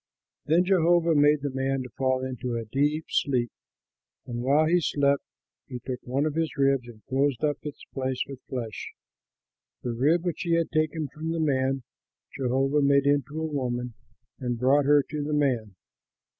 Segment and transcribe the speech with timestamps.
[0.47, 3.51] Then Jehovah made the man fall into a deep sleep;
[4.25, 5.21] and while he slept,
[5.67, 8.93] he took one of his ribs and closed up its place with flesh.
[9.83, 11.83] The rib which he had taken from the man,
[12.35, 13.93] Jehovah made into a woman
[14.39, 15.75] and brought her to the man.